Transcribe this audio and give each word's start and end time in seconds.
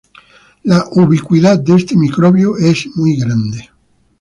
La 0.63 0.83
ubicuidad 0.93 1.59
de 1.59 1.75
este 1.75 1.95
microbio 1.95 2.57
es 2.57 2.87
muy 2.97 3.17
grande. 3.17 3.69